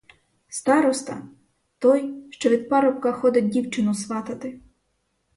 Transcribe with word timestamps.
Староста— 0.49 1.23
той, 1.79 2.15
що 2.31 2.49
від 2.49 2.69
парубка 2.69 3.11
ходить 3.13 3.49
дівчину 3.49 3.93
сватати. 3.93 4.59